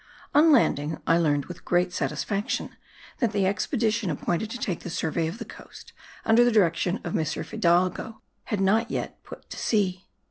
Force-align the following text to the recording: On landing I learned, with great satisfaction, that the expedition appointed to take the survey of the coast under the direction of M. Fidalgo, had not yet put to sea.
On 0.33 0.51
landing 0.51 0.99
I 1.05 1.19
learned, 1.19 1.45
with 1.45 1.63
great 1.63 1.93
satisfaction, 1.93 2.75
that 3.19 3.33
the 3.33 3.45
expedition 3.45 4.09
appointed 4.09 4.49
to 4.49 4.57
take 4.57 4.79
the 4.79 4.89
survey 4.89 5.27
of 5.27 5.37
the 5.37 5.45
coast 5.45 5.93
under 6.25 6.43
the 6.43 6.51
direction 6.51 6.99
of 7.03 7.15
M. 7.15 7.23
Fidalgo, 7.23 8.23
had 8.45 8.61
not 8.61 8.89
yet 8.89 9.21
put 9.23 9.47
to 9.51 9.57
sea. 9.57 10.07